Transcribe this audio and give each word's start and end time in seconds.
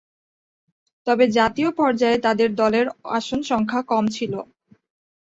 তবে 1.07 1.25
জাতীয় 1.37 1.69
পর্যায়ে 1.79 2.17
তাদের 2.19 2.49
দলের 2.55 2.85
আসন 3.11 3.39
সংখ্যা 3.43 3.81
কম 3.91 4.03
ছিল। 4.15 4.33